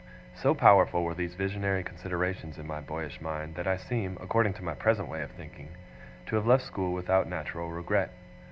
So 0.33 0.55
powerful 0.55 1.03
were 1.03 1.13
these 1.13 1.35
visionary 1.35 1.83
considerations 1.83 2.57
in 2.57 2.65
my 2.65 2.81
boyish 2.81 3.21
mind, 3.21 3.53
that 3.53 3.67
I 3.67 3.77
seem, 3.77 4.17
according 4.19 4.53
to 4.53 4.63
my 4.63 4.73
present 4.73 5.09
way 5.09 5.21
of 5.21 5.29
thinking, 5.33 5.69
to 6.25 6.35
have 6.37 6.47
left 6.47 6.63
school 6.63 6.91
without 6.93 7.27
natural 7.29 7.69
regret. 7.69 8.09